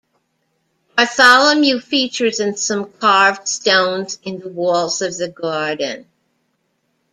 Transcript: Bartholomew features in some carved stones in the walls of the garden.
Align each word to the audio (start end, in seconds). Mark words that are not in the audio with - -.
Bartholomew 0.97 1.79
features 1.79 2.39
in 2.39 2.57
some 2.57 2.91
carved 2.93 3.47
stones 3.47 4.17
in 4.23 4.39
the 4.39 4.49
walls 4.49 4.99
of 5.03 5.15
the 5.15 5.29
garden. 5.29 6.07